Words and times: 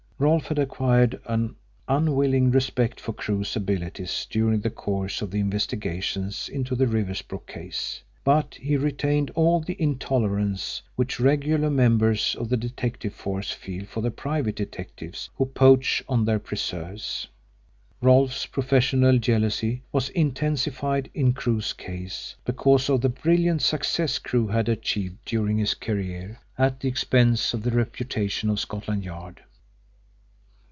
Rolfe 0.21 0.45
had 0.49 0.59
acquired 0.59 1.19
an 1.25 1.55
unwilling 1.87 2.51
respect 2.51 2.99
for 2.99 3.11
Crewe's 3.11 3.55
abilities 3.55 4.27
during 4.29 4.61
the 4.61 4.69
course 4.69 5.19
of 5.23 5.31
the 5.31 5.39
investigations 5.39 6.47
into 6.47 6.75
the 6.75 6.85
Riversbrook 6.85 7.47
case, 7.47 8.03
but 8.23 8.53
he 8.53 8.77
retained 8.77 9.31
all 9.31 9.61
the 9.61 9.75
intolerance 9.81 10.83
which 10.95 11.19
regular 11.19 11.71
members 11.71 12.35
of 12.35 12.49
the 12.49 12.55
detective 12.57 13.15
force 13.15 13.49
feel 13.49 13.83
for 13.85 14.01
the 14.01 14.11
private 14.11 14.55
detectives 14.55 15.31
who 15.37 15.47
poach 15.47 16.03
on 16.07 16.25
their 16.25 16.37
preserves. 16.37 17.25
Rolfe's 17.99 18.45
professional 18.45 19.17
jealousy 19.17 19.81
was 19.91 20.09
intensified 20.09 21.09
in 21.15 21.33
Crewe's 21.33 21.73
case 21.73 22.35
because 22.45 22.89
of 22.91 23.01
the 23.01 23.09
brilliant 23.09 23.63
successes 23.63 24.19
Crewe 24.19 24.49
had 24.49 24.69
achieved 24.69 25.17
during 25.25 25.57
his 25.57 25.73
career 25.73 26.37
at 26.59 26.79
the 26.79 26.87
expense 26.87 27.55
of 27.55 27.63
the 27.63 27.71
reputation 27.71 28.51
of 28.51 28.59
Scotland 28.59 29.03
Yard. 29.03 29.41